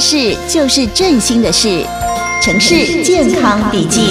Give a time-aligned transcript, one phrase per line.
[0.00, 1.84] 事就是振兴的事，
[2.42, 4.10] 城市健康笔记。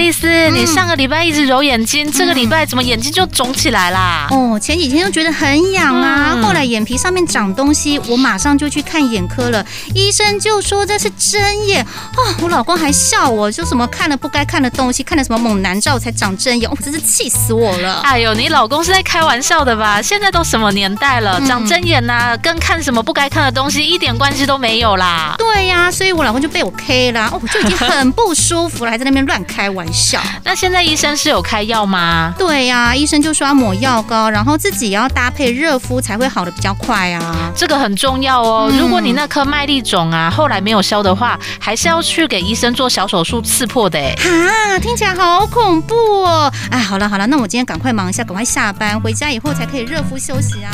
[0.00, 4.28] 爱丽丝，你上个礼拜一直揉眼睛，嗯、这个礼拜怎么眼睛就肿起来啦？
[4.30, 9.62] 哦，前几天就觉得很痒啊，嗯、后来眼皮上面长东西，我马上就去看眼科了。
[9.94, 11.84] 医生就说这是针眼
[12.16, 18.00] 哦，我老公还笑我，说什么看了不该看的东西，看了什么猛男照才长针眼，我、哦、真是气死我了。
[18.00, 20.00] 哎呦，你老公是在开玩笑的吧？
[20.00, 25.34] 现在都什么年代了，长针眼呐、啊，跟看什么不该看的东西一点关系都没有啦。
[25.36, 30.20] 对呀、啊，所以我老公就被我 K 了，哦，我就已经很不舒服了，还在那边乱开玩笑。
[30.44, 32.34] 那现在医生是有开药吗？
[32.38, 37.50] 对呀、啊，医生就说要抹药膏，然后自己也要搭配热敷才会好的比较快啊。
[37.54, 38.68] 这个很重要哦。
[38.70, 43.98] 嗯、如果你那颗麦粒肿啊后来没有消的话，还是要去给医生做小手术刺破的。
[43.98, 46.52] 哎，哈，听起来好恐怖哦。
[46.70, 50.70] 哎，好了好了，那我今天赶快忙一下，赶快下班，回家以后才可以热敷休息啊。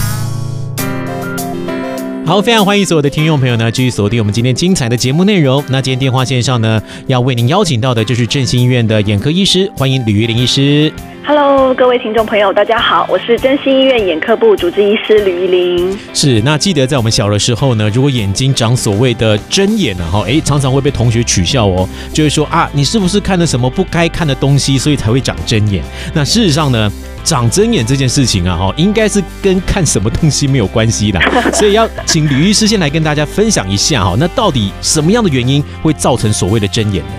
[2.26, 5.62] 好，非常欢迎所有的听众朋友呢，继续锁定我们今天精彩的节目内容。
[5.68, 10.92] 那今天电话线上呢，要为您邀请到的就是振兴医院的眼科医师，欢迎吕玉玲医师。
[11.28, 15.98] Hello，各位听众朋友，大家好，我是真心医院眼科部主治医师吕玉玲。
[16.14, 25.82] 是，那记得在我们小的时候呢，如果眼睛长所谓的针眼呢，哈，哎，常常会被同学取笑哦，就会说啊，你是不是看了什么不该看的东西，所以才会长针眼？
[26.14, 26.88] 那事实上呢？
[27.24, 31.20] 长针眼这件事情啊，哈，应该是跟看什么东西没有关系的，
[31.52, 37.10] 所以要请吕医师先来跟大家分享一下哈，那到底什么样的原因会造成所谓的针眼呢？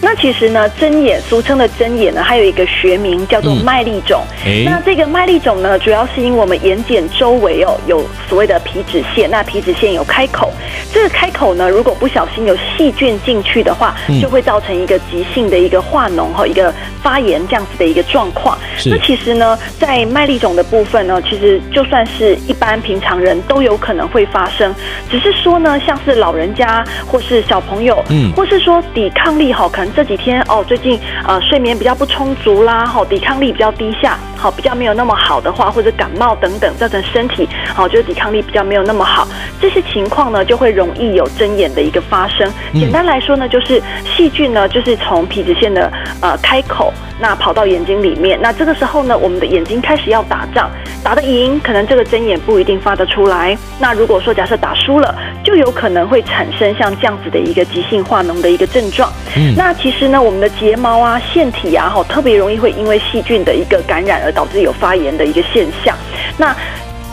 [0.00, 0.06] 好。
[0.06, 4.22] 那其实呢，针眼俗称的针眼呢，还有一个学名叫做麦粒肿。
[4.46, 10.52] 嗯、那这个麦粒肿呢，主要是因为我们眼睑周围哦有所谓的皮脂腺，那皮脂腺有开口，
[10.92, 18.56] 这个开口呢，如果不小心有细菌进去的话，就会造成一个急性的一个化脓和一个发炎这样子的一个状况。
[18.86, 24.74] 那其实呢，在麦粒肿的部分呢，其实就算是一般平常人都有可能会发生，
[25.10, 29.85] 只是说呢，像是老人家或是小朋友，嗯，或是说抵抗力好可能。
[29.94, 39.26] 这几天哦，最近呃睡眠比较不充足啦，好抵抗力比较低下，好比较没有那么好的话，或者感冒等等，造成身体好就是抵抗力比较没有那么好，
[39.60, 42.50] 这些情况呢就会容易有针眼的一个发生。
[42.72, 46.92] 简单来说呢，就是细菌呢就是从皮脂腺的呃开口。
[47.18, 50.70] 那跑到眼睛里面，那这个时候呢，我们的眼睛开始要打仗，
[51.02, 53.56] 打得赢，可能这个针眼不一定发得出来。
[53.78, 55.14] 那如果说假设打输了，
[55.44, 59.10] 就有可能会产生像这样子的一个急性化脓的一个症状。
[59.36, 65.96] 嗯，那其实呢，我们的睫毛啊、腺体啊，哈，特别容易会因为细菌的一个感染而导致有发炎的一个现象。
[66.36, 66.54] 那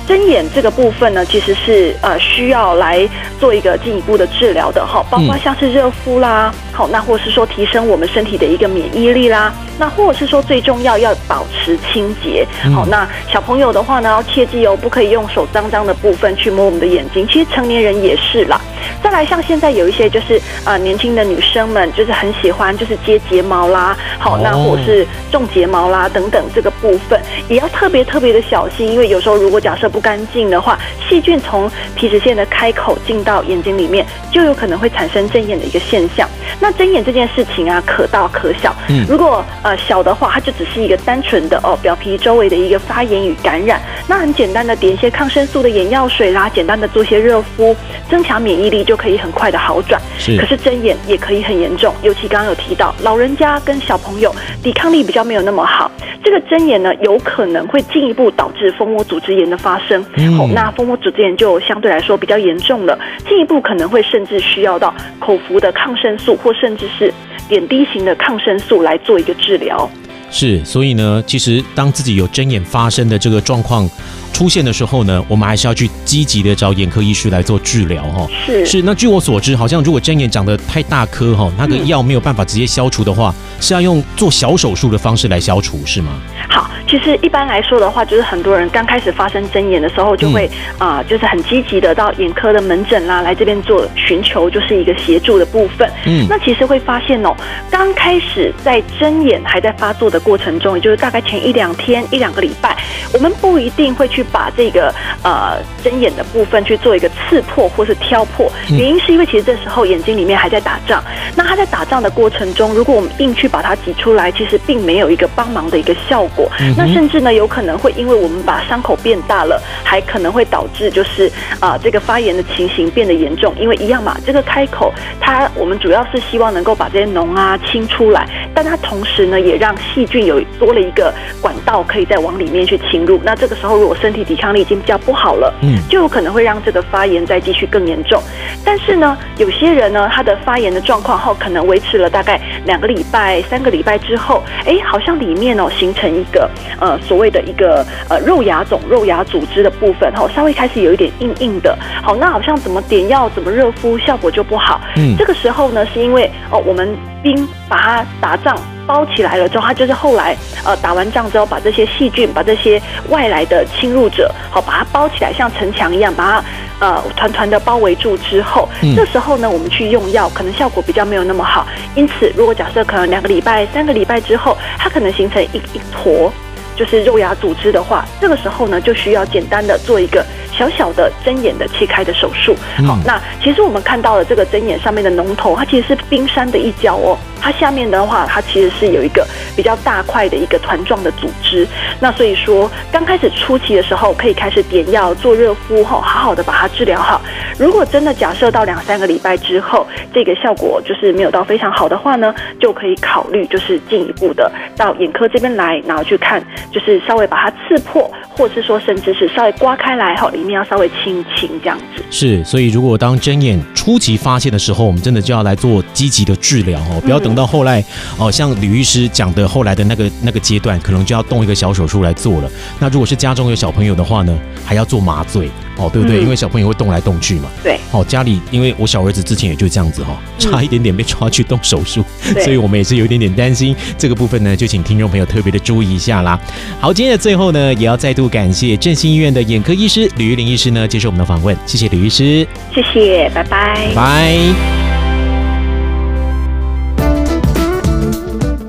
[0.08, 3.08] 针眼这个部分呢，其实是呃需要来
[3.40, 18.60] 做一个进一步的治疗的哈，包括像是热敷啦，好，那或是说提升我们身体的一个免疫力啦，那或者是说最重要要保持清洁，好，那小朋友的话呢，要切记哦，不可以用手脏脏的部分去摸我们的眼睛，其实成年人也是啦。
[19.02, 30.78] 再来，像现在有一些就是呃年轻的女生们，就是很喜欢就是接睫毛啦，好，那或者是种睫毛啦等等，这个部分也要特别特别的小心，因为有时候如果假设不干净的话，
[31.08, 36.28] 细菌从皮脂腺的开口进到眼睛里面，就有可能会产生针眼的一个现象。
[36.60, 38.76] 那针眼这件事情啊，可大可小。
[38.90, 47.76] 嗯，如果呃小的话，它就只是一个单纯的哦表皮周围的一个发炎与感染，那很简单的点一些抗生素的眼药水啦，简单的做些热敷，
[48.10, 50.02] 增强免疫力就可以很快的好转。
[50.18, 54.34] 是，可是针眼也可以很严重，尤其刚刚有提到老人家跟小朋友
[54.64, 55.92] 抵抗力比较没有那么好，
[56.24, 59.83] 这个针眼呢，有可能会进一步导致蜂窝组织炎的发生。
[60.18, 67.14] 嗯，哦，那蜂窝组织炎就相对来说比较严重了，进一步可能会甚至需要到口服的抗生素或甚至是
[67.48, 69.90] 点滴型的抗生素来做一个治疗。
[70.34, 73.88] 是，所以呢，其实当自己有针眼发生的这个状况
[74.34, 78.28] 出现的时候呢，我们还是要去积极的找眼科医师来做治疗哈。
[78.44, 86.12] 是是，那据我所知，好像如果针眼长得太大颗哈，那个药没有办法直接消除的话，嗯、是要用做小手术的方式来消除，是吗？
[86.50, 86.70] 好。
[86.86, 95.90] 其实一般来说的话，就是很多人刚开始发生针眼的时候，就会啊、呃，就是很积极的到眼科的门诊啦，来这边做寻求就是一个协助的部分。
[96.06, 97.36] 嗯，那其实会发现哦，
[97.72, 102.76] 刚开始在针眼还在发作的过程中，也就是大概前一两天、一两个礼拜，
[103.14, 104.94] 我们不一定会去把这个
[105.24, 111.04] 呃针眼的部分去做一个刺破或是挑破，原因是因为其实这时候眼睛里面还在打仗。
[111.36, 116.50] 那它在打仗的过程中，如果我们硬去把它挤出来，其实并没有一个帮忙的一个效果。
[116.78, 121.28] 那甚至呢，有可能会因为我们把伤口变大了，还可能会导致就是
[121.60, 123.54] 啊、呃、这个发炎的情形变得严重。
[123.60, 133.20] 因为一样嘛，这个开口它我们主要是希望能够把这些脓啊清出来，但它同时呢也让细菌有多了一个管道可以再往里面去侵入。
[133.24, 138.22] 那这个时候如果身体抵抗力已经比较不好了，嗯，就有可能会让这个发炎再继续更严重。
[138.64, 151.78] 但是呢，有些人呢，他的发炎的状况后可能维持了大概两个礼拜、三个礼拜之后，哎，好像里面哦形成一个呃所谓的一个呃肉芽肿、肉芽组织的部分，哈，稍微开始有一点硬硬的。
[152.02, 154.80] 好，那好像怎么点药、怎么热敷，效果就不好。
[154.96, 158.56] 嗯，这个时候呢，是因为哦，我们冰把它打仗。
[158.86, 160.36] 包起来了之后，它就是后来
[160.66, 171.66] 呃打完仗之后，把这些细菌、把这些外来的侵入者，好把它包起来，像城墙一样，把它呃团团的包围住之后，嗯、这时候呢，我们去用药，可能效果比较没有那么好。
[171.96, 176.30] 因此，如果假设可能两个礼拜、三个礼拜之后，它可能形成一一坨
[176.76, 180.26] 就是肉芽组织的话，这个时候呢，就需要简单的做一个
[180.58, 182.56] 小小的针眼的切开的手术。
[182.86, 187.18] 好，那其实我们看到了这个针眼上面的脓头，它其实是冰山的一角哦。
[187.42, 191.68] 它下面的话，它其实是有一个比较大块的一个团状的组织。
[192.00, 197.22] 那所以说，刚开始初期的时候，可以开始点药做热敷后，好好的把它治疗好。
[197.60, 206.42] 如果真的假设到两三个礼拜之后，这个效果就是没有到非常好的话呢，就可以考虑就是进一步的到眼科这边来，然后去看，
[206.72, 212.04] 就是稍微把它刺破，或是说甚至是稍微刮开来哈，里面要稍微清一清这样子。
[212.10, 217.34] 是，所以如果当针眼初期发现的时候，我们真的就要来做积极的治疗哦，不要等。
[217.34, 217.84] 等到后来，
[218.20, 222.52] 哦，像吕医师讲的，后来的那个那个阶段，可能就要动一个小手术来做了。
[222.78, 225.50] 那如果是家中有小朋友的话呢，还要做麻醉。
[225.78, 226.22] 哦，对不对？
[226.22, 227.50] 因为小朋友会动来动去嘛。
[227.64, 227.78] 对。
[227.92, 232.04] 哦，家里因为我小儿子之前也就这样子哈，差一点点被抓去动手术，
[232.34, 236.40] 对所以我们也是有一点点担心这个部分呢，就请听众朋友特别的注意一下啦。
[236.80, 244.38] 好，今天的最后呢，也要再度感谢振兴医院的眼科医师吕玉玲医师呢接受我们的访问，谢谢吕医师，谢谢，拜拜，拜。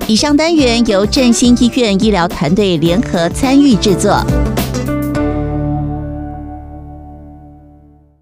[0.06, 4.22] 以上单元由振兴医院医疗团队联合参与制作。